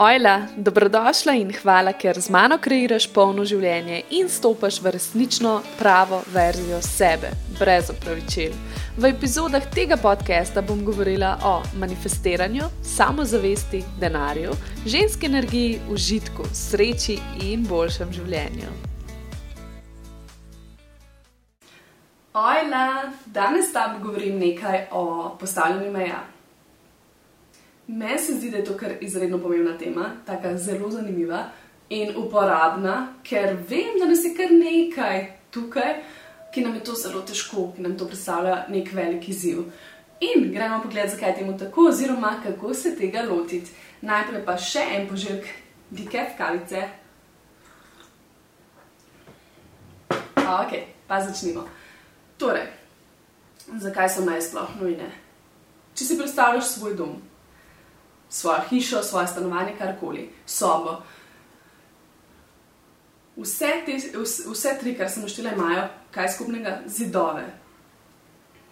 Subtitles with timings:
[0.00, 6.20] Ojla, dobrodošla in hvala, ker z mano kreiraš polno življenje in stopaš v resnično pravo
[6.30, 8.54] verzijo sebe, brez opravičil.
[8.94, 14.54] V epizodah tega podcasta bom govorila o manifestiranju, samozavesti, denarju,
[14.86, 17.18] ženski energiji, užitku, sreči
[17.50, 18.70] in boljšem življenju.
[22.38, 22.86] Ojla,
[23.26, 26.22] danes tam govorim nekaj o postavljanju meja.
[27.88, 31.46] Meni se zdi, da je to kar izredno pomembna tema, tako zelo zanimiva
[31.88, 35.94] in uporabna, ker vem, da nas je kar nekaj tukaj,
[36.54, 39.62] ki nam je to zelo težko, ki nam to predstavlja nek velik izziv.
[40.20, 43.70] In gremo pogled, zakaj je temu tako, oziroma kako se tega lotiti.
[44.00, 45.48] Najprej pa še en požirk
[45.90, 46.82] dike kavice.
[50.44, 50.76] Ok,
[51.08, 51.64] pa začnimo.
[52.38, 52.68] Torej,
[53.80, 55.08] zakaj so naj sploh nujne?
[55.94, 57.16] Če si predstavljaš svoj dom,
[58.28, 60.96] svojo hišo, svoje stanovanje, karkoli, sobo.
[63.36, 63.98] Vse, te,
[64.50, 66.78] vse tri, kar sem naštela, imajo kaj skupnega?
[66.86, 67.44] Zidove.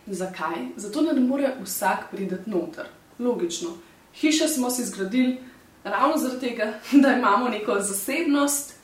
[0.07, 0.57] Zakaj?
[0.77, 2.87] Zato, da ne more vsak priti noter.
[3.19, 3.71] Logično.
[4.15, 5.39] Hišo smo si zgradili
[5.85, 6.73] ravno zaradi tega,
[7.03, 8.75] da imamo neko zasebnost,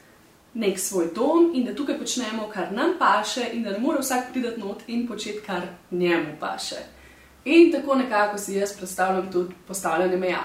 [0.54, 4.32] nek svoj dom in da tukaj počnemo, kar nam paše, in da ne more vsak
[4.32, 6.76] priti noter in početi, kar njemu paše.
[7.44, 10.44] In tako nekako si jaz predstavljam tudi postavljanje meja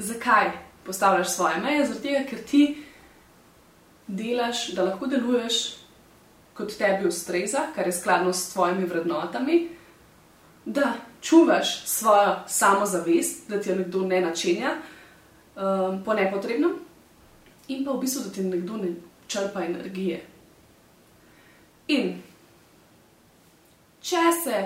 [0.00, 0.50] zakaj
[0.86, 1.86] postavljaš svoje meje?
[1.86, 2.84] Zato, ker ti
[4.06, 5.76] delaš, da lahko deluješ
[6.54, 9.68] kot tebi ustreza, kar je skladno s tvojimi vrednotami,
[10.64, 16.74] da čuvaš svojo samozavest, da ti jo nekdo ne načenja um, po nepotrebnem,
[17.68, 18.94] in pa v bistvu, da ti nekdo ne
[19.26, 20.20] črpa energije.
[21.88, 22.22] In
[24.02, 24.60] če se,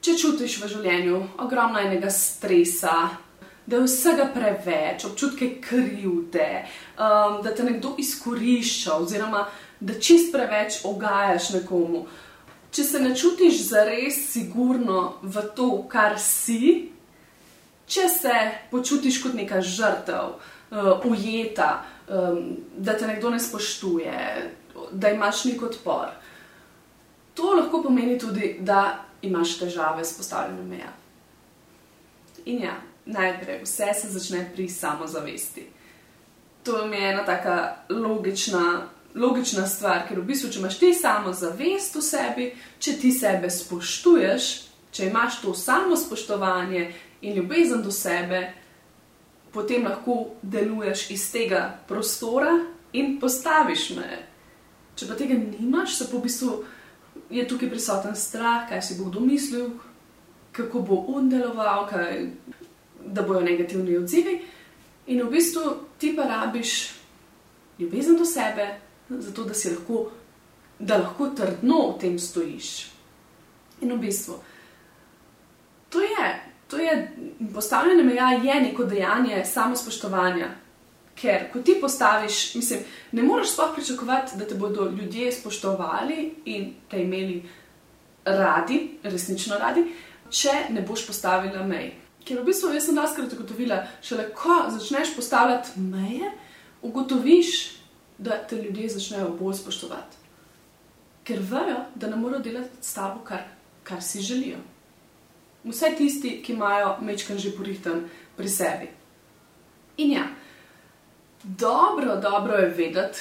[0.00, 2.94] če čutiš v življenju ogromno enega stresa,
[3.68, 6.64] da je vsega preveč, občutke krivde,
[6.96, 9.44] um, da te nekdo izkorišča, oziroma
[9.80, 12.06] da čist preveč ogajaš nekomu.
[12.72, 16.88] Če se ne čutiš zares sigurno v to, kar si,
[17.86, 18.34] če se
[18.72, 20.32] počutiš kot neka žrtev,
[20.72, 21.70] uh, ujeta,
[22.08, 24.16] um, da te nekdo ne spoštuje,
[24.92, 26.16] da imaš nek odpor.
[27.36, 30.92] To lahko pomeni tudi, da imaš težave s postavljanjem meja.
[32.48, 32.78] In ja,
[33.08, 35.66] najprej, vse se začne pri samozavesti.
[36.62, 41.96] To mi je ena tako logična, logična stvar, ker v bistvu, če imaš ti samozavest
[41.96, 42.48] v sebi,
[42.78, 44.48] če ti sebe spoštuješ,
[44.92, 46.92] če imaš to samo spoštovanje
[47.22, 48.52] in ljubezen do sebe,
[49.52, 52.52] potem lahko deluješ iz tega prostora
[52.92, 54.20] in postaviš meje.
[54.98, 56.64] Če pa tega nimaš, se po bistvu
[57.30, 59.70] je tukaj prisoten strah, kaj si bo kdo mislil,
[60.52, 62.26] kako bo on deloval, kaj
[63.12, 64.38] da bojo negativni odzivi,
[65.06, 66.90] in v bistvu ti pa rabiš
[67.78, 68.68] ljubezen do sebe,
[69.08, 70.10] zato da lahko,
[70.78, 72.86] da lahko trdno v tem stojiš.
[73.80, 74.40] In v bistvu
[75.88, 77.16] to je, to je
[77.54, 80.48] postavljanje meja, je neko dejanje samospoštovanja.
[81.14, 82.80] Ker, ko ti postaviš, mislim,
[83.12, 87.42] ne moreš sploh pričakovati, da te bodo ljudje spoštovali in te imeli
[88.24, 89.84] radi, resnično radi,
[90.30, 91.90] če ne boš postavila mej.
[92.28, 96.28] Ker v bistvu jaz sem daskrat ugotovila, šele ko začneš postavljati meje,
[96.84, 97.52] ugotoviš,
[98.18, 100.18] da te ljudje začnejo bolj spoštovati.
[101.24, 103.46] Ker vejo, da ne morejo delati s tabo, kar,
[103.82, 104.60] kar si želijo.
[105.64, 108.04] Vse tisti, ki imajo mečkan že porihten
[108.36, 108.92] pri sebi.
[109.96, 110.28] In ja,
[111.42, 113.20] dobro, dobro je vedeti,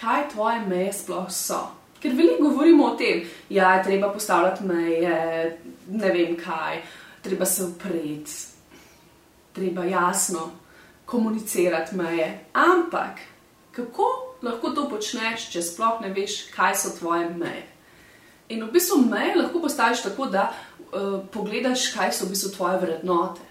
[0.00, 1.66] kaj tvoje meje sploh so.
[2.00, 6.80] Ker veliko govorimo o tem, da ja, je treba postavljati meje, ne vem kaj
[7.26, 8.32] treba se upreti,
[9.52, 10.50] treba jasno
[11.04, 12.44] komunicirati meje.
[12.52, 13.18] Ampak
[13.72, 14.02] kako
[14.42, 17.66] lahko to počneš, če sploh ne veš, kaj so tvoje meje?
[18.48, 22.78] In v bistvu meje lahko postaviš tako, da uh, pogledaš, kaj so v bistvu tvoje
[22.84, 23.42] vrednote.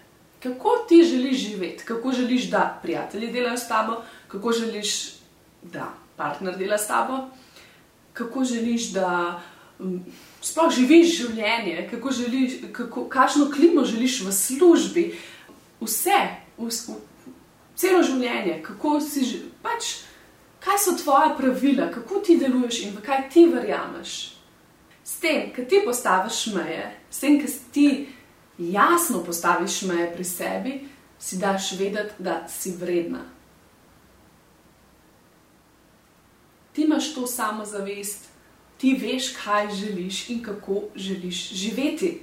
[0.43, 5.15] Kako ti želiš živeti, kako želiš, da prijatelji delajo s tabo, kako želiš,
[5.61, 7.27] da partner dela s tabo,
[8.13, 9.11] kako želiš, da.
[9.35, 9.54] Um,
[10.41, 15.05] sploh živiš življenje, kako želiš, kako, kakšno klimo želiš v službi,
[15.81, 16.19] vse,
[16.57, 16.97] v, v,
[17.75, 19.97] celo življenje, kako si že, pač,
[20.63, 24.15] kaj so tvoje pravila, kako ti deluješ in v kaj ti verjameš.
[25.05, 27.87] S tem, ki ti postaviš meje, s tem, ki ti
[28.57, 30.75] jasno postaviš meje pri sebi,
[31.19, 33.21] si daš vedeti, da si vredna.
[36.73, 38.34] Ti imaš to samozavest,
[38.85, 42.21] ti veš, kaj želiš in kako želiš živeti.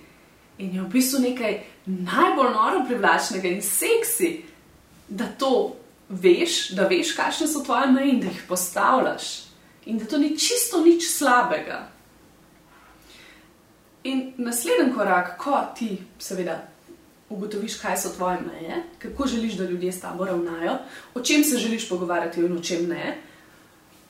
[0.59, 4.45] In je v bistvu nekaj najbolj noro privlačnega in seksi,
[5.09, 5.77] da to
[6.09, 9.31] veš, da veš, kakšne so tvoje meje in da jih postavljaš.
[9.87, 11.89] In da to ni čisto nič slabega.
[14.05, 16.61] In naslednji korak, ko ti, seveda,
[17.29, 20.79] ugotoviš, kaj so tvoje meje, kako želiš, da ljudje s tabo ravnajo,
[21.15, 23.19] o čem se želiš pogovarjati in o čem ne,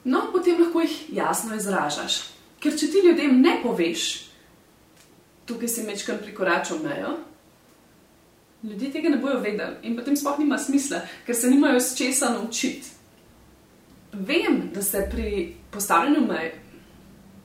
[0.04, 2.31] no, potem lahko jih jasno izražaš.
[2.62, 4.06] Ker če ti ljudem ne poveš,
[5.46, 7.16] tukaj si mečkam prikoračil mejo,
[8.62, 12.30] ljudje tega ne bojo vedeli in potem sploh nima smisla, ker se nimajo s česa
[12.30, 12.88] naučiti.
[14.12, 16.52] Vem, da se pri postavljanju mej,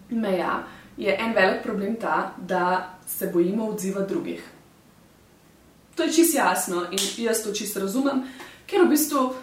[0.09, 0.67] meja
[0.97, 4.43] je en velik problem ta, da se bojimo odziva drugih.
[5.95, 8.21] To je čisto jasno in jaz to čisto razumem,
[8.67, 9.33] ker v bistvu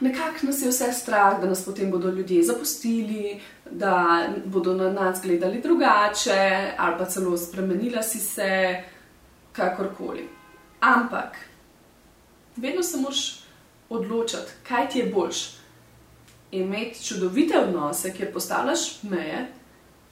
[0.00, 3.40] nekako nas je vse strah, da nas potem bodo ljudje zapustili,
[3.70, 8.82] da bodo na nas gledali drugače ali pa celo spremenila si se,
[9.52, 10.28] kakorkoli.
[10.80, 11.36] Ampak
[12.56, 13.40] vedno se moraš
[13.88, 15.58] odločiti, kaj ti je boljš.
[16.50, 19.46] Imeti čudovite odnose, kjer postavljaš meje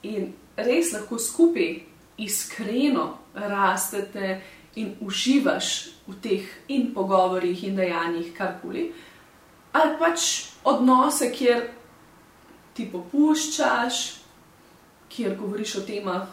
[0.03, 1.79] in res lahko skupaj
[2.19, 4.41] iskreno rastete
[4.75, 8.93] in uživaš v teh in pogovorih in dejanjih, karkoli.
[9.77, 10.27] Ali pač
[10.65, 11.67] odnose, kjer
[12.77, 14.03] ti popuščaš,
[15.13, 16.33] kjer govoriš o temah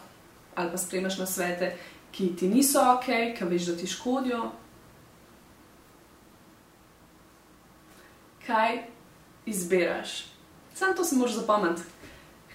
[0.54, 1.72] ali pa spremljaš na svete,
[2.14, 4.44] ki ti niso ok, ki veš, da ti škodijo.
[8.46, 8.76] Kaj
[9.50, 10.12] izbiraš?
[10.74, 11.82] Sam to si moraš zapomniti.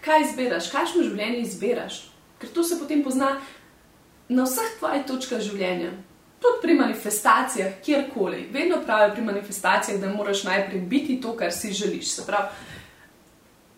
[0.06, 2.00] Kaj izbiraš, kakšno življenje izbiraš?
[2.40, 3.34] Ker to se potem pozna
[4.30, 5.92] na vseh tvojih točkah življenja.
[6.40, 8.48] Tudi pri manifestacijah, kjerkoli.
[8.52, 12.12] Vedno pravijo pri manifestacijah, da moraš najprej biti to, kar si želiš.
[12.16, 12.48] Se pravi,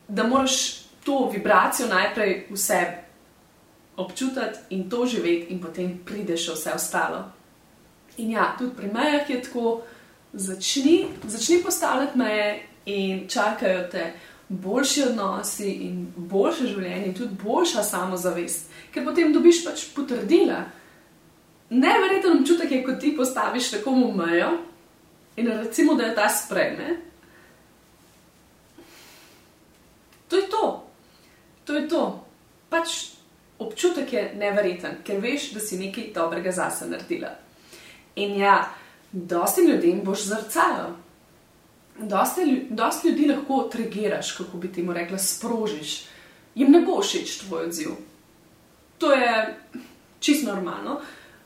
[0.08, 2.98] da moraš to vibracijo najprej v sebi
[3.98, 7.24] občutiti in to živeti, in potem prideš še vse ostalo.
[8.18, 9.82] In ja, tudi pri mejah je tako,
[10.34, 14.14] začni, začni postavljati meje in čakajo te
[14.50, 20.66] boljši odnosi in boljše življenje, tudi boljša samozavest, ker potem dobiš pač potrdila.
[21.72, 24.52] Neverjeten občutek je, ko ti postaviš nekomu mejo
[25.40, 26.98] in recimo, da je ta sprejme.
[30.28, 30.88] To je to.
[31.64, 32.26] To je to.
[32.70, 32.90] Pač
[33.60, 37.32] občutek je neverjeten, ker veš, da si nekaj dobrega zase naredila.
[38.16, 38.74] In ja,
[39.12, 40.96] dosti ljudem boš zrcalo.
[42.00, 46.04] Dosti, dosti ljudi lahko trigiraš, kako bi ti mu rekla, sprožiš.
[46.56, 47.96] Jim ne bo všeč tvoj odziv.
[48.98, 49.60] To je
[50.20, 51.00] čisto normalno,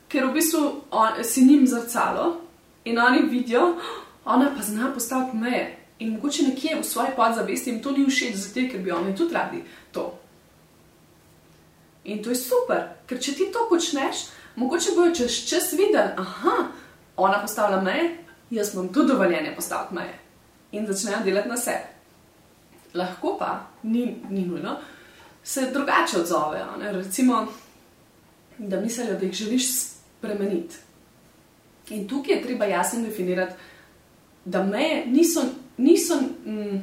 [0.10, 2.42] ker v bistvu on, si njim zrcalo
[2.86, 3.76] in oni vidijo,
[4.26, 5.78] ona pa zna postaviti meje.
[6.00, 9.34] In mogoče nekje v svoji podzavesti jim to ni všeč, zato ker bi oni tudi
[9.34, 10.20] radi to.
[12.04, 16.68] In to je super, ker če ti to počneš, mogoče bojo čez čas videli, aha,
[17.18, 18.18] ona postavlja meje,
[18.52, 20.20] jaz bom tudi dovoljenje postaviti meje.
[20.72, 21.88] In začnejo delati na sebe.
[22.94, 24.78] Lahko pa, ni, ni nujno,
[25.44, 26.66] se drugače odzovejo.
[26.92, 27.48] Recimo,
[28.58, 30.76] da mislijo, da jih želiš spremeniti.
[31.90, 33.54] In tukaj je treba jasno definirati,
[34.46, 35.44] da meje niso,
[35.78, 36.16] niso
[36.46, 36.80] mm,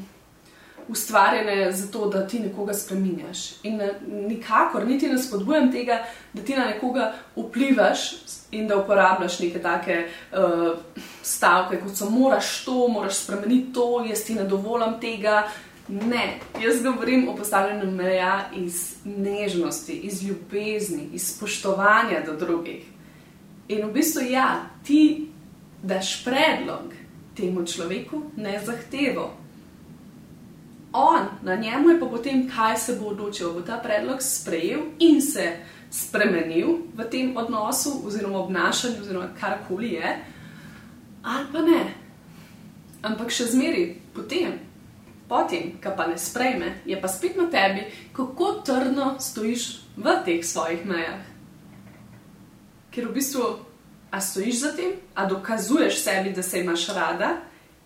[0.88, 3.52] ustvarjene zato, da ti nekoga spremenjaš.
[3.62, 3.80] In
[4.28, 8.12] nikakor niti ne spodbujam tega, da ti na nekoga vplivaš
[8.50, 10.76] in da uporabljaš neke take uh,
[11.22, 15.48] stavke, kot so moraš to, moraš spremeniti to, jaz ti ne dovolim tega.
[15.88, 22.91] Ne, jaz govorim o postavljanju meja iz nežnosti, iz ljubezni, iz spoštovanja do drugih.
[23.72, 25.28] In v bistvu, ja, ti
[25.82, 26.92] daš predlog
[27.36, 29.30] temu človeku, ne zahtevo
[30.92, 35.22] on, na njemu je pa potem, kaj se bo odločil, bo ta predlog sprejel in
[35.22, 35.56] se
[35.90, 40.18] spremenil v tem odnosu, oziroma obnašanju, oziroma karkoli je,
[41.22, 41.82] ali pa ne.
[43.02, 44.58] Ampak še zmeri potem,
[45.28, 50.44] potem, ki pa ne sprejme, je pa spet na tebi, kako trdno stojiš v teh
[50.44, 51.31] svojih mejah.
[52.92, 53.46] Ker v bistvu,
[54.12, 57.36] a stojiš za tem, a dokazuješ sebi, da se imaš rada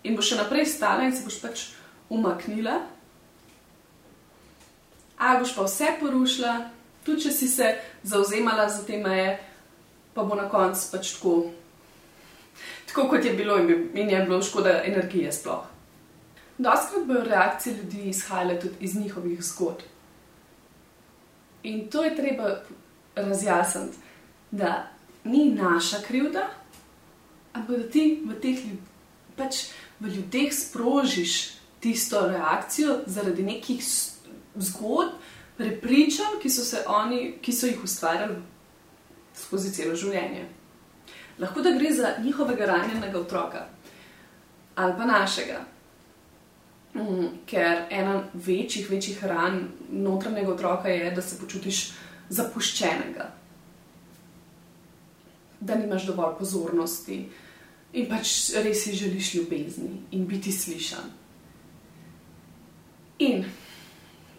[0.03, 1.65] in boš še naprej stala in se boš pač
[2.09, 2.81] umaknila
[5.17, 6.69] ali boš pa vse porušila,
[7.05, 9.39] tudi če si se zauzemala za te meje,
[10.13, 11.33] pa bo na koncu pač tako,
[12.85, 15.65] tako kot je bilo in, bi, in je bilo škoda energije sploh.
[16.57, 19.81] Doskrat bojo reakcije ljudi izhajale tudi iz njihovih zgodb.
[21.63, 22.61] In to je treba
[23.15, 23.97] razjasniti,
[24.51, 24.87] da
[25.27, 26.47] ni naša krivda,
[27.53, 28.63] ampak da ti v teh
[29.37, 29.67] pač
[29.99, 33.81] v ljudeh sprožiš tisto reakcijo zaradi nekih
[34.55, 35.17] zgodb,
[35.57, 38.35] prepričanj, ki so, oni, ki so jih ustvarjali
[39.37, 40.45] skozi celo življenje.
[41.41, 43.65] Lahko da gre za njihovega ranjenega otroka,
[44.75, 45.63] ali pa našega.
[46.97, 51.81] Mm, ker ena večjih, večjih ran notranjega otroka je, da se počutiš
[52.29, 53.27] zapuščenega,
[55.59, 57.21] da nimaš dovolj pozornosti
[57.93, 58.33] in pač
[58.63, 61.13] res si želiš ljubezni in biti slišan.
[63.19, 63.45] In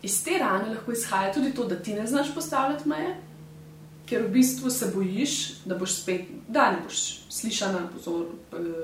[0.02, 3.16] iz te rane lahko izhaja tudi to, da ti ne znaš postavljati meje,
[4.08, 5.34] ker v bistvu se bojiš,
[5.64, 8.26] da boš spet, da ne boš slišana, pozor,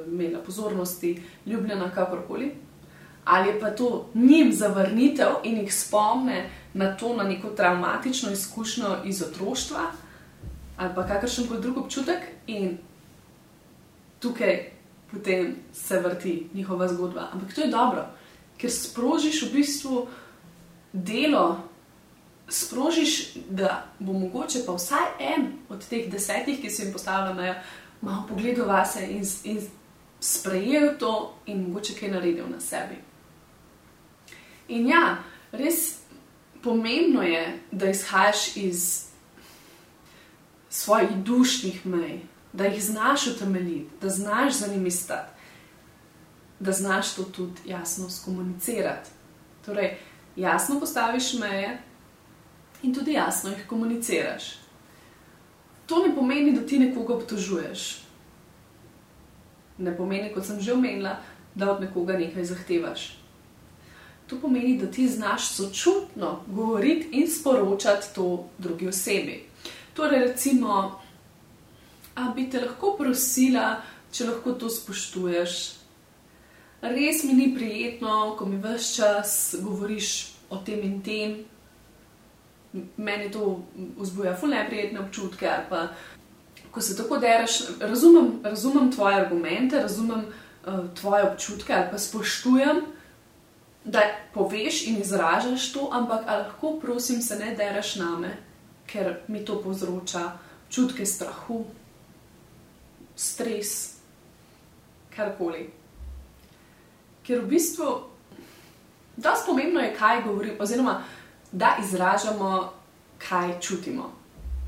[0.07, 2.53] imela pozornosti, ljubljena, kakorkoli.
[3.25, 8.97] Ali je pa to njim zavrnitev in jih spomne na to, na neko traumatično izkušnjo
[9.05, 9.81] iz otroštva,
[10.77, 12.79] ali pa kakršen koli drug občutek, in
[14.21, 14.71] tukaj
[15.11, 17.29] potem se vrti njihova zgodba.
[17.33, 18.07] Ampak to je dobro,
[18.59, 20.09] ker sprožiš v bistvu
[20.93, 21.61] delo,
[22.49, 27.55] sprožiš, da bo mogoče pa vsaj en od teh desetih, ki so jim postavljali,
[28.01, 29.61] malo pogledal vase in, in
[30.21, 32.97] sprejel to in mogoče kaj naredil na sebi.
[34.69, 35.19] In ja,
[35.53, 35.99] res
[36.63, 39.04] pomembno je, da izhajaš iz
[40.75, 42.21] svojih dušnih mej,
[42.53, 45.33] da jih znaš utemeljiti, da znaš za njimi stati,
[46.61, 49.11] da znaš to tudi jasno skomunicirati.
[49.67, 49.97] Torej,
[50.37, 51.79] jasno postaviš meje
[52.83, 54.45] in tudi jasno jih komuniciraš.
[55.87, 58.03] To ne pomeni, da ti nekoga obtožuješ.
[59.79, 61.17] Ne pomeni, kot sem že omenila,
[61.55, 63.19] da od nekoga nekaj zahtevaš.
[64.27, 69.54] To pomeni, da ti znaš sočutno govoriti in sporočati to drugi osebi.
[69.95, 71.01] Torej, recimo,
[72.15, 73.79] a bi te lahko prosila,
[74.11, 75.59] če lahko to spoštuješ.
[76.83, 80.09] Res mi ni prijetno, ko mi vse čas govoriš
[80.51, 81.37] o tem in tem.
[82.97, 83.61] Meni to
[84.01, 85.53] vzbuja fulne prijetne občutke.
[85.71, 85.85] Pa,
[86.75, 92.83] ko se tako deraš, razumem, razumem tvoje argumente, razumem uh, tvoje občutke ali pa spoštujem,
[93.85, 94.03] da
[94.35, 98.35] poveš in izražaš to, ampak lahko, prosim, se ne deraš name
[98.87, 100.33] ker mi to povzroča
[100.71, 101.65] čutke strahu,
[103.17, 103.95] stres,
[105.17, 105.71] karkoli.
[107.25, 107.91] Ker v bistvu,
[109.17, 109.35] da
[109.83, 111.03] je, kaj govorimo, oziroma
[111.53, 112.73] da izražamo,
[113.19, 114.13] kaj čutimo.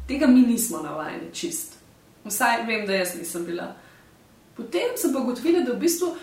[0.08, 1.74] Tega mi nismo navajeni čist.
[2.24, 3.74] Vsaj vem, da jaz nisem bila.
[4.56, 6.14] Potem sem pa ugotovila, da v bistvu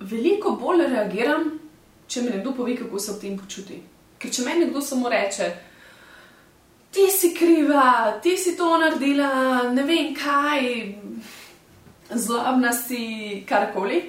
[0.00, 1.58] veliko bolj reagiram,
[2.06, 3.80] če mi nekdo pove, kako se v tem počuti.
[4.18, 5.48] Ker če meni nekdo samo reče,
[6.96, 10.64] ti si kriva, ti si to naredila, ne vem kaj,
[12.08, 14.00] zlobna si karkoli.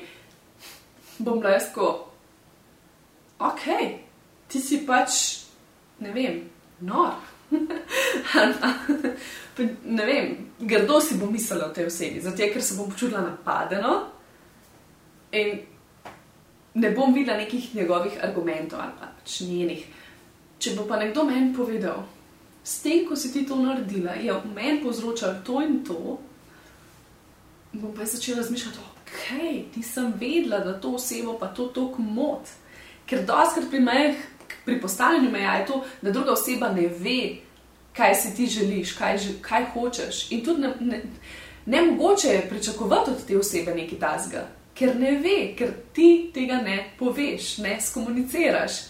[1.19, 1.87] Bom blesko,
[3.43, 3.63] ok,
[4.47, 5.11] ti si pač,
[5.99, 6.39] ne vem,
[6.87, 7.19] nor.
[9.97, 13.95] ne vem, grdo si bom mislila o tej osebi, zato ker se bom počutila napadeno
[15.35, 15.57] in
[16.77, 19.87] ne bom videla nekih njegovih argumentov ali pač njenih.
[20.59, 22.05] Če bo pa nekdo meni povedal,
[22.67, 26.17] s tem, ko si ti to naredila, je v meni povzročalo to in to,
[27.71, 29.21] bom pa začela razmišljati, ok,
[29.75, 32.43] nisem vedela, da to osebo pa to tako mot.
[33.07, 34.19] Ker doskrat pri mejah,
[34.65, 37.37] pri postavljanju meja je to, da druga oseba ne ve,
[37.95, 40.31] kaj si ti želiš, kaj, kaj hočeš.
[40.31, 41.01] In tudi ne, ne,
[41.65, 46.59] ne mogoče je pričakovati od te osebe nekaj tasga, ker ne ve, ker ti tega
[46.59, 48.81] ne poveš, ne skomuniciraš.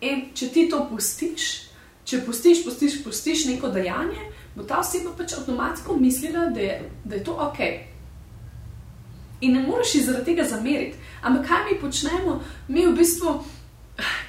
[0.00, 1.65] In če ti to pustiš,
[2.06, 7.18] če pustiš, pustiš, pustiš neko dejanje, bo ta oseba pač avtomatsko mislila, da je, da
[7.18, 7.60] je to ok.
[9.40, 10.96] In ne moreš ji zaradi tega zameriti.
[11.22, 12.38] Ampak kaj mi počnemo?
[12.68, 13.34] Mi v bistvu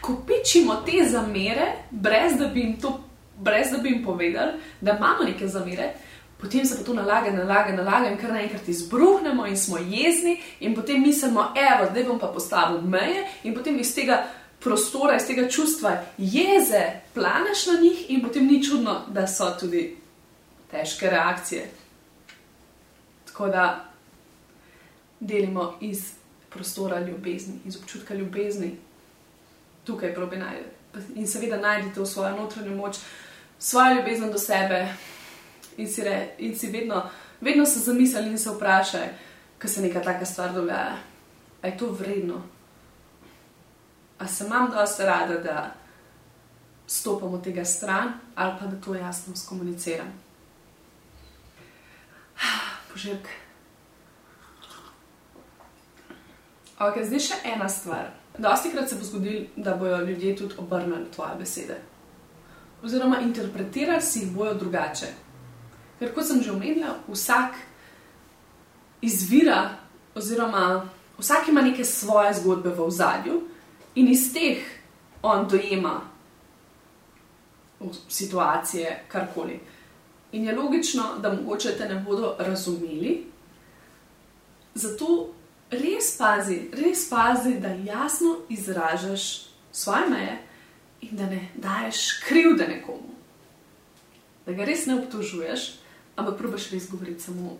[0.01, 2.98] kopičimo te zamere, brez da bi jim, to,
[3.38, 5.93] brez da bi jim povedali, da imamo neke zamere.
[6.38, 10.75] Potem se pa to nalaga, nalaga, nalaga, in kar naenkrat izbruhnemo, in smo jezni, in
[10.75, 14.24] potem mislimo, evo, zdaj bom pa postavil meje, in potem iz tega
[14.59, 16.83] prostora, iz tega čustva jeze,
[17.13, 19.97] planeš na njih, in potem ni čudno, da so tudi
[20.71, 21.69] težke reakcije.
[23.25, 23.85] Tako da
[25.19, 26.11] delimo iz
[26.49, 28.77] prostora ljubezni, iz občutka ljubezni,
[29.83, 30.69] tukaj probi najti.
[31.15, 32.97] In seveda najdete v svojo notranjo moč,
[33.59, 34.87] svojo ljubezen do sebe,
[35.77, 37.09] in si, re, in si vedno,
[37.41, 39.07] vedno se zamisli in se vprašaj,
[39.57, 40.97] kaj se neka taka stvar dogaja.
[41.63, 42.41] Je to vredno?
[44.19, 45.74] A se imam dosti rada, da
[46.88, 50.07] stopim od tega stran ali pa da to jasno skomuniciram.
[52.93, 53.27] Požirk.
[56.79, 58.12] Ok, zdaj še ena stvar.
[58.38, 61.77] Dosti krat se bo zgodilo, da bodo ljudje tudi obrnili tvoje besede.
[62.83, 65.07] Oziroma, interpretirali si jih bojo drugače.
[66.00, 67.57] Ker, kot sem že omenila, vsak
[69.01, 69.69] izvira
[70.15, 70.86] oziroma
[71.17, 73.41] Vsak ima neke svoje zgodbe v zadju
[73.98, 74.62] in iz teh
[75.22, 76.01] on dojema
[78.10, 79.60] situacije, karkoli.
[80.32, 83.25] In je logično, da mogoče te ne bodo razumeli.
[84.75, 85.34] Zato
[85.72, 90.38] res pazi, res pazi, da jasno izražaš svoje meje
[91.01, 93.16] in da ne daješ krivde nekomu.
[94.46, 95.72] Da ga res ne obtožuješ,
[96.16, 97.58] ampak probiš res govoriti samo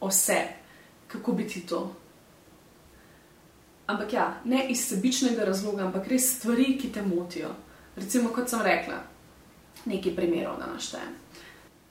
[0.00, 0.58] o sebi,
[1.06, 1.94] kako bi ti to.
[3.86, 7.52] Ampak ja, ne iz sebičnega razloga, ampak res stvari, ki te motijo.
[7.96, 8.98] Recimo, kot sem rekla,
[9.86, 11.14] nekaj primerov, da naštejem.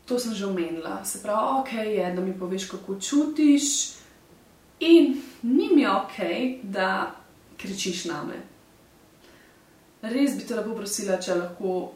[0.06, 3.70] To sem že omenila, se pravi, ok, je, da mi poveš, kako čutiš,
[4.80, 6.20] in ni mi ok,
[6.64, 7.16] da
[7.58, 8.42] kričiš na me.
[10.02, 11.94] Res bi te lepo prosila, če lahko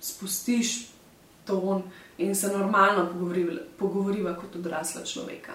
[0.00, 0.88] spustiš
[1.46, 1.82] ton
[2.18, 3.06] in se normalno
[3.78, 5.54] pogovoriva kot odrasla človeka.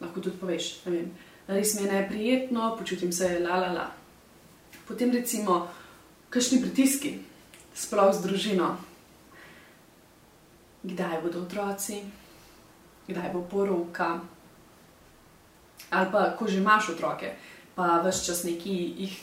[0.00, 1.12] Lahko tudi poveš, ne vem,
[1.48, 3.86] res mi je neprijetno, počutim se la la la.
[4.88, 5.68] Potem recimo,
[6.30, 7.18] kakšni pritiski,
[7.74, 8.68] sploh z družino.
[10.82, 12.02] Kdaj bodo otroci,
[13.08, 14.20] kdaj bo poroka,
[15.90, 17.32] ali pa ko že imaš otroke,
[17.74, 19.16] pa vse čas neki jih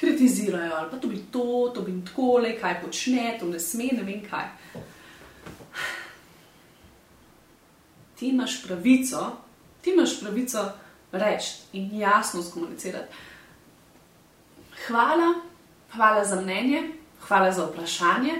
[0.00, 3.92] kritizirajo, ali pa to bi to, to bi tako, le kaj počne, to ne sme,
[3.92, 4.48] ne vem kaj.
[8.18, 9.24] Ti imaš pravico,
[9.82, 10.64] ti imaš pravico
[11.12, 13.14] reči in jasno skomunicirati.
[14.86, 15.34] Hvala,
[15.92, 16.92] hvala za mnenje,
[17.28, 18.34] hvala za vprašanje,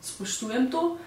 [0.00, 0.98] spoštujem to,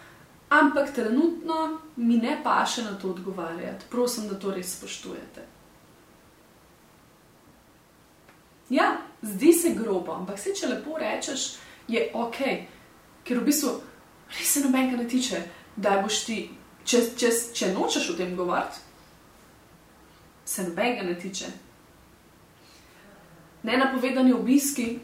[0.50, 3.86] ampak trenutno mi ne paše na to odgovarjati.
[3.90, 5.46] Prosim, da to res spoštujete.
[8.70, 11.56] Ja, zdi se grobo, ampak se če lepo rečeš,
[11.88, 12.40] je ok,
[13.24, 13.72] ker v bistvu
[14.36, 15.40] res se nobenega ne tiče,
[15.76, 16.38] da boš ti,
[16.84, 18.84] če, če, če nočeš o tem govoriti,
[20.48, 21.46] se nobenega ne tiče.
[23.64, 25.00] Nenapovedani obiski,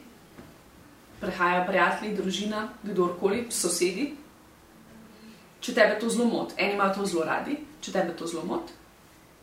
[1.20, 4.14] prehajajo prijatelji, družina, kdorkoli, sosedi.
[5.60, 8.74] Če tebe to zelo moti, eni imajo to zelo radi, če tebe to zelo moti,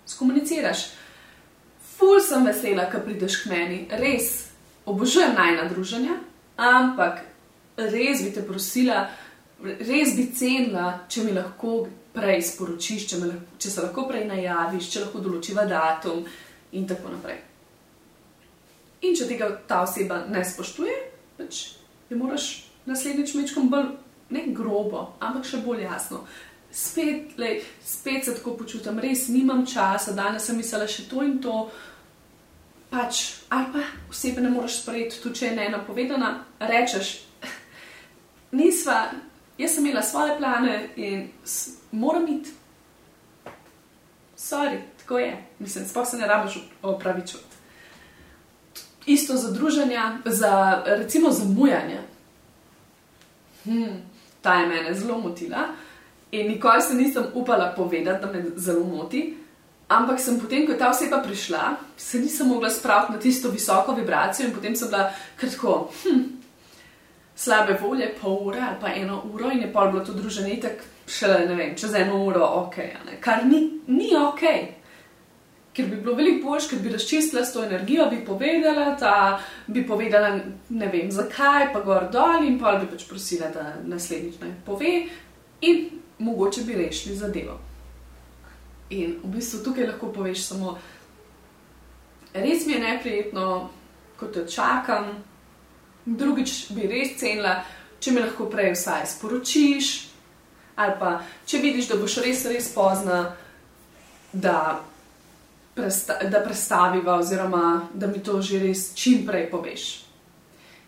[0.09, 0.87] skomuniciraš.
[1.97, 4.51] Ful sem vesela, ko prideš k meni, res
[4.89, 6.17] obožujem najna druženja,
[6.57, 7.23] ampak
[7.77, 9.07] res bi te prosila,
[9.61, 11.83] res bi cenila, če mi lahko
[12.14, 16.25] prej sporočiš, če, lahko, če se lahko prej najaviš, če lahko določiva datum
[16.73, 17.38] in tako naprej.
[19.07, 20.96] In če tega ta oseba ne spoštuje,
[21.38, 21.62] pač
[22.11, 22.51] jo moraš
[22.90, 23.92] naslednjič mečkom bolj
[24.35, 26.25] ne grobo, ampak še bolj jasno.
[26.70, 31.40] Spet, lej, spet se tako počutim, res nimam časa, danes sem mislila še to in
[31.42, 31.64] to.
[32.90, 33.23] Pač,
[33.55, 37.12] ali pa osebe ne moreš sprejeti, tudi če je ne napovedana, rečeš,
[38.59, 39.05] nisva,
[39.59, 41.29] jaz sem imela svoje plane in
[41.92, 42.50] moram iti.
[44.37, 45.44] Sorry, tako je.
[45.59, 47.44] Mislim, sploh se ne rabiš opravičiti.
[49.07, 52.00] Isto za druženja, za recimo zamujanje.
[53.64, 54.03] Hmm,
[54.40, 55.59] ta je mene zelo motila
[56.31, 59.37] in nikoli se nisem upala povedati, da me zelo moti.
[59.88, 63.92] Ampak sem potem, ko je ta oseba prišla, se nisem mogla spraviti na tisto visoko
[63.92, 65.90] vibracijo in potem sem bila kratko.
[66.03, 66.20] Hm,
[67.37, 70.85] slabe volje, pol ure ali pa eno uro, in je pa bilo to druženje tako
[71.11, 72.77] šele ne vem, čez eno uro, ok,
[73.20, 74.44] kar ni, ni ok.
[75.75, 79.85] Ker bi bilo veliko bolj, ker bi razčistila s to energijo, bi povedala, da bi
[79.87, 80.33] povedala,
[80.68, 84.94] ne vem, zakaj, pa gor dol in pa bi pač prosila, da naslednjič naj pove
[85.61, 85.85] in
[86.18, 87.59] mogoče bi rešili zadevo.
[88.90, 90.75] In v bistvu tukaj lahko poveš samo,
[92.35, 93.70] res mi je neprijetno,
[94.18, 95.12] ko te čakam,
[96.05, 97.61] drugič bi res cenila,
[98.01, 100.10] če mi lahko prej vsaj sporočiš,
[100.81, 103.21] ali pa če vidiš, da boš res, res pozna,
[104.33, 104.81] da,
[105.75, 109.88] presta, da prestaviva, oziroma da mi to že res čim prej poveš.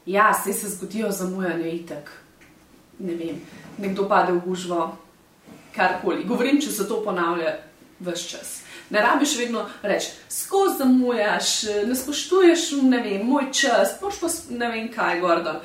[0.07, 2.11] Ja, se se zgodijo zamujanje itek.
[2.99, 3.39] Ne vem,
[3.79, 4.97] nekdo pade v gužvo,
[5.77, 6.25] karkoli.
[6.25, 7.57] Govorim, če se to ponavlja
[8.03, 8.59] vse čas.
[8.91, 11.53] Ne rabiš vedno reči, skozi zamujaš,
[11.87, 15.63] ne spoštuješ, ne vem, moj čas, poš pa ne vem kaj, Gordon.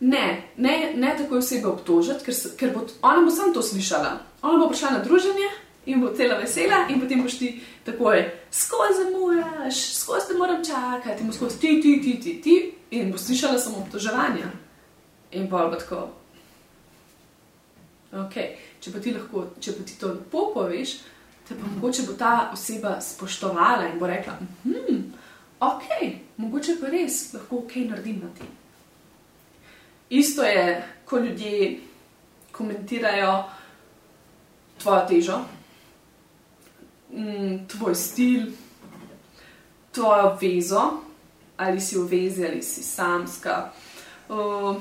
[0.00, 4.18] Ne, ne, ne tako osebe obtožiti, ker, ker bo ona bo samo to slišala.
[4.42, 5.48] Ona bo prišla na druženje
[5.86, 7.48] in bo cela vesela, in potem boš ti
[7.86, 12.56] takoj, skozi zamujaš, skozi te moram čakati, in skozi ti, ti, ti, ti, ti,
[12.90, 14.52] in bo slišala samo obtoževanja.
[15.32, 16.08] In pa bo tako.
[18.12, 18.56] Okay.
[18.80, 20.98] Če pa ti lahko, če pa ti to lepo poveš,
[21.48, 25.00] te pa mogoče bo ta oseba spoštovala in bo rekla, hm,
[25.66, 25.88] ok,
[26.38, 28.52] mogoče pa res lahko kaj naredim na tem.
[30.10, 31.80] Isto je, ko ljudje
[32.52, 33.44] komentirajo
[34.82, 35.38] tvojo težo,
[37.12, 38.46] mm, tvoj stil,
[39.92, 40.82] tvojo vezo,
[41.56, 43.72] ali si v vezi, ali si samska,
[44.28, 44.76] uh,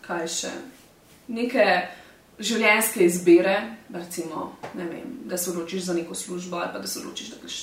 [0.00, 0.52] kaj še,
[1.28, 1.64] neke
[2.40, 3.56] življenjske izbire,
[3.92, 7.58] recimo, vem, da se odločiš za neko službo, ali pa da se odločiš, da greš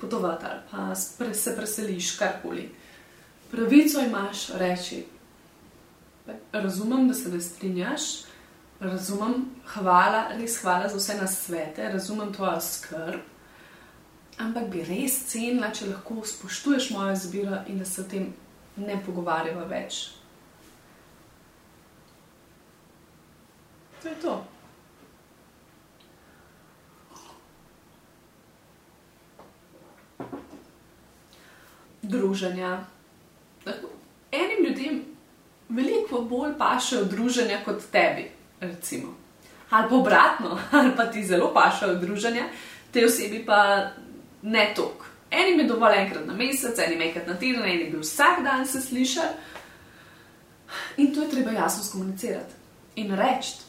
[0.00, 2.68] potovati, ali pa se preseliš karkoli.
[3.50, 5.04] Pravico imaš reči,
[6.52, 8.02] razumem, da se ne strinjaš,
[8.80, 13.20] razumem, hvala, res hvala za vse na svete, razumem tvojo skrb.
[14.38, 18.30] Ampak bi res cenila, če lahko spoštuješ mojo izbiro in da se o tem
[18.76, 20.12] ne pogovarjava več.
[24.02, 24.44] To je to.
[32.02, 32.84] Druženja.
[34.32, 35.07] Enim ljudem
[35.68, 39.14] veliko bolj pašejo druženja kot tebi, recimo.
[39.70, 42.44] Ali pa obratno, ali pa ti zelo pašejo druženja,
[42.92, 43.90] te osebi pa
[44.42, 45.04] ne tok.
[45.30, 48.80] Enim je dovolj enkrat na mesec, enim enkrat na teden, enim bi vsak dan se
[48.80, 49.28] slišal.
[50.96, 52.54] In to je treba jasno skomunicirati
[52.96, 53.68] in reči.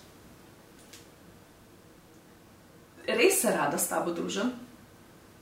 [3.15, 4.51] res se rada s tabo družim,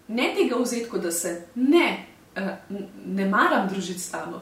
[0.07, 1.87] ne tega vzeti, kot da se ne,
[2.37, 2.51] uh,
[3.05, 4.41] ne maram družiti s tabo,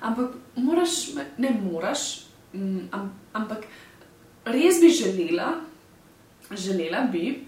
[0.00, 3.66] ampak moraš, ne moraš, um, ampak
[4.44, 5.52] res bi želela,
[6.50, 7.42] želela bi,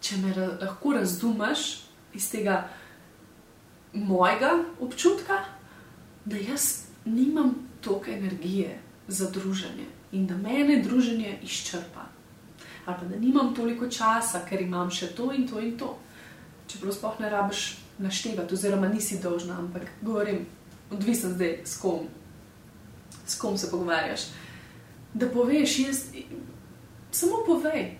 [0.00, 2.68] če me lahko razumeš iz tega
[3.94, 5.44] mojega občutka,
[6.24, 12.14] da jaz nimam toliko energije za druženje in da mene druženje izčrpa
[12.86, 15.94] ali pa da nimam toliko časa, ker imam še to in to in to.
[16.68, 17.62] Čeprav sploh ne rabiš
[17.98, 20.44] naštevati, oziroma nisi dolžna, ampak govorim,
[20.90, 22.00] odvisno zdaj s kom,
[23.26, 24.20] s kom se pogovarjaš.
[25.14, 26.04] Da poveš, jaz
[27.10, 27.98] samo povej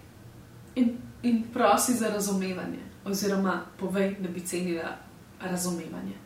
[0.74, 4.96] in, in prosi za razumevanje, oziroma povej, da bi cenila
[5.40, 6.24] razumevanje.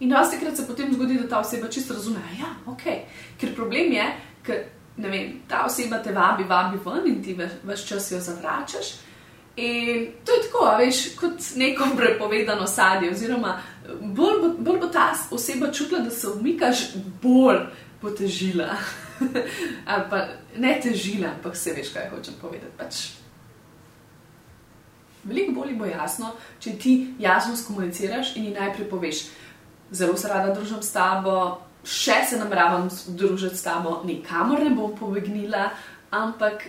[0.00, 3.08] In dosti krat se potem zgodi, da ta oseba čisto razume, da ja, je ok.
[3.40, 4.04] Ker problem je,
[4.42, 4.64] ker
[4.96, 8.94] vem, ta oseba te vabi, vabi ven in ti več čas jo zavračaš.
[9.56, 13.10] In to je tako, veš, kot neko prepovedano sadje.
[13.10, 13.58] Oziroma,
[14.00, 16.78] bolj bo, bolj bo ta oseba čutila, da se umikaš,
[17.22, 17.60] bolj
[18.02, 18.76] bo težila.
[20.10, 20.24] Pa
[20.56, 22.72] ne težila, ampak se veš, kaj hočem povedati.
[22.78, 22.94] Pač.
[25.24, 29.24] Veliko bolj bo jasno, če ti jasno skomuniciraš in ji najprej poveš,
[29.90, 34.94] zelo se rada družim s tabo, še se nameravam družiti s tabo, nikamor ne bom
[34.96, 35.70] pobegnila,
[36.10, 36.68] ampak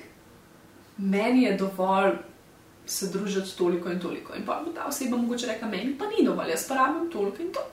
[0.98, 2.18] meni je dovolj
[2.89, 4.34] se družiti toliko in toliko.
[4.36, 7.43] In pa bo ta oseba mogoče rekla, meni pa ni dovolj, jaz pa rabim toliko
[7.43, 7.65] in to.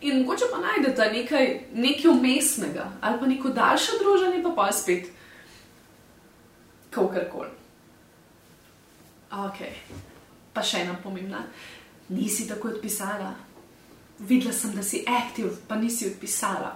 [0.00, 5.10] In mogoče pa najdete nekaj, nekaj umestnega ali pa neko daljše druženje, pa pa spet
[6.90, 7.50] kakorkoli.
[9.32, 9.60] Ok,
[10.52, 11.44] pa še ena pomembna.
[12.08, 13.32] Nisi tako odpisala.
[14.18, 16.74] Videla sem, da si aktiv, pa nisi odpisala.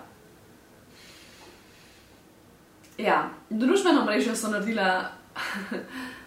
[2.98, 5.10] Ja, družbeno mrežo so naredila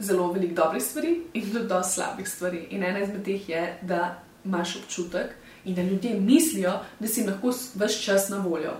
[0.00, 2.66] zelo veliko dobrih stvari in tudi dosti slabih stvari.
[2.70, 5.30] In ena izmed teh je, da imaš občutek
[5.64, 8.72] in da ljudje mislijo, da si lahko vse čas na voljo.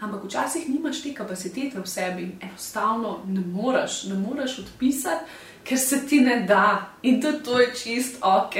[0.00, 5.24] Ampak včasih nimaš te kapacitete v sebi in enostavno ne moreš, ne moreš odpisati,
[5.64, 8.54] ker se ti ne da in tudi to je čist ok.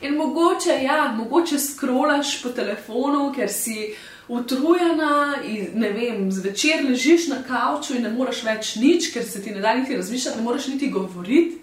[0.00, 3.94] In mogoče, ja, mogoče skrolaš po telefonu, ker si
[4.30, 9.42] utrujena in ne vem, zvečer ležiš na kavču in ne moreš več nič, ker se
[9.42, 11.58] ti ne da niti razmišljati, ne moreš niti govoriti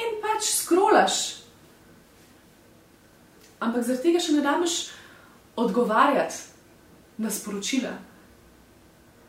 [0.00, 1.18] in pač skrolaš.
[3.60, 4.78] Ampak zaradi tega še ne daš
[5.60, 7.92] odgovarjati na sporočila.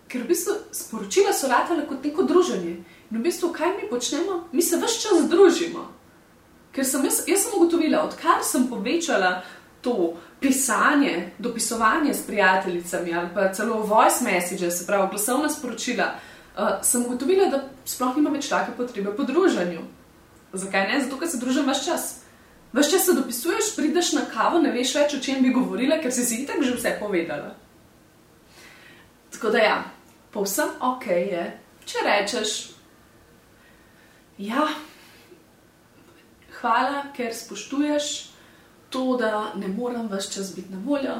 [0.08, 2.78] Ker v bistvu sporočila so ratale kot neko druženje.
[3.12, 4.48] In v bistvu, kaj mi počnemo?
[4.54, 5.84] Mi se vse čas družimo.
[6.74, 9.44] Ker sem jaz, jaz sem ugotovila, odkar sem povečala
[9.84, 16.16] to pisanje, dopisovanje s prijateljicami ali pa celo voice message, se pravi glasovna sporočila,
[16.58, 19.82] uh, sem ugotovila, da sploh nima več take potrebe po družanju.
[20.54, 21.02] Zakaj ne?
[21.04, 22.10] Zato, ker se družim več čas.
[22.74, 26.12] Ves čas se dopisuješ, prideš na kavo, ne veš več, o čem bi govorila, ker
[26.12, 27.54] si si itak že vse povedala.
[29.34, 29.78] Tako da ja,
[30.32, 31.46] povsem ok je,
[31.86, 32.54] če rečeš,
[34.38, 34.68] ja,
[36.60, 38.33] hvala, ker spoštuješ
[38.94, 41.16] to, da ne morem več čas biti na voljo,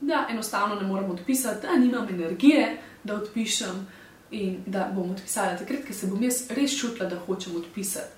[0.00, 3.86] da enostavno ne morem odpisati, da nimam energije, da odpišem
[4.30, 8.12] in da bom odpisala takrat, ker se bom jaz res čutila, da hočem odpisati.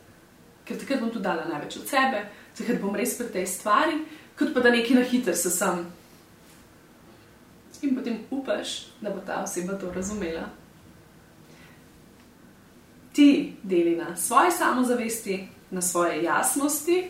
[0.66, 2.26] Ker takrat bom tudi dala največ od sebe,
[2.58, 4.02] takrat bom res pri tej stvari,
[4.38, 5.86] kot pa da neki na hitro se sem.
[7.82, 10.44] In potem upaš, da bo ta oseba to razumela.
[13.12, 17.02] Ti deli na svoji samozavesti, na svoje jasnosti,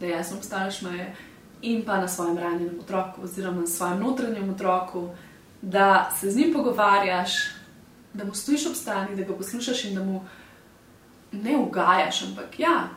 [0.00, 1.14] da jasno postaviš meje,
[1.62, 5.08] in pa na svojem ranjenem otroku, oziroma na svojem notranjem otroku,
[5.62, 7.32] da se z njim pogovarjaš,
[8.14, 10.24] da mu stojiš ob strani, da ga poslušaš in da mu
[11.32, 12.88] ne ugajaš, ampak ja,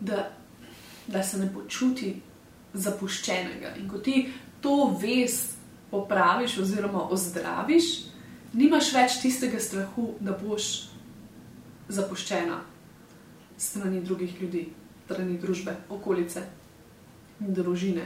[0.00, 0.30] da,
[1.06, 2.20] da se ne počuti
[2.72, 3.76] zapuščenega.
[3.76, 5.56] In ko ti to vest
[5.90, 7.84] popraviš oziroma ozdraviš,
[8.52, 10.88] nimaš več tistega strahu, da boš
[11.88, 12.60] zapuščena
[13.56, 14.68] strani drugih ljudi,
[15.08, 16.42] strani družbe, okolice
[17.40, 18.04] in družine.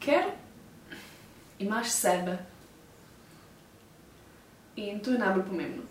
[0.00, 0.30] Ker
[1.60, 2.38] imaš sebe.
[4.80, 5.84] In to je najbolj pomembno.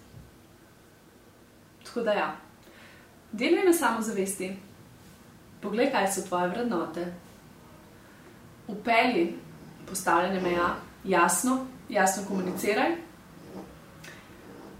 [1.85, 2.27] Tako da ja,
[3.31, 4.49] delaj na samozavesti,
[5.61, 7.05] poglej, kaj so tvoje vrednote,
[8.67, 9.27] upelji
[9.85, 12.97] postavljanje meja, jasno, jasno komuniciraj.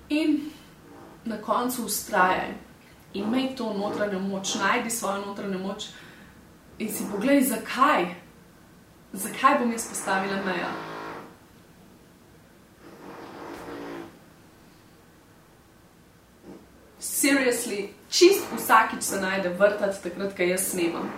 [0.10, 0.40] In
[1.26, 2.65] na koncu ustrajaj
[3.16, 5.88] imej to notranjo moč, najdi svojo notranjo moč
[6.80, 8.06] in si poglej, zakaj,
[9.14, 10.72] zakaj bom jaz postavila meja.
[17.00, 21.10] Seriously, čist vsakič se najde vrtati, takrat, ko jaz snemam.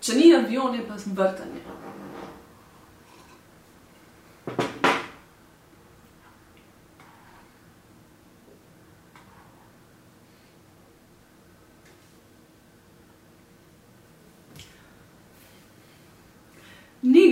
[0.00, 1.62] Če ni avion, je pa vrtanje.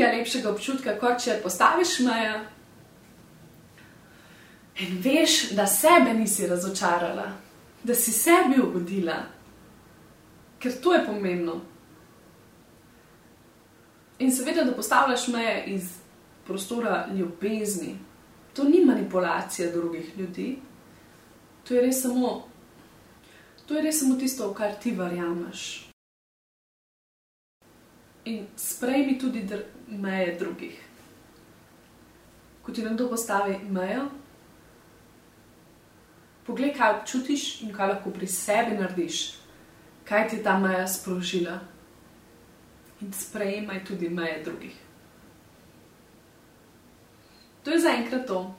[0.04, 2.40] Ni ga lepšega občutka, kot če postaviš mejo.
[4.84, 7.28] In veš, da sebe nisi razočarala,
[7.84, 9.20] da si sebi ugodila,
[10.58, 11.60] ker to je pomembno.
[14.18, 15.94] In seveda, da postavljaš meje iz
[16.46, 17.96] prostora ljubezni,
[18.54, 20.58] to ni manipulacija drugih ljudi,
[21.64, 22.48] to je res samo,
[23.66, 25.93] to je res samo tisto, v kar ti verjameš
[28.24, 30.80] in sprejmi tudi dr meje drugih.
[32.62, 34.08] Ko ti nekdo postavi mejo,
[36.46, 39.36] poglej, kaj občutiš in kaj lahko pri sebi narediš,
[40.04, 41.60] kaj ti je ta meja sprožila.
[43.00, 44.76] In sprejemaj tudi meje drugih.
[47.64, 48.54] To je zaenkrat to.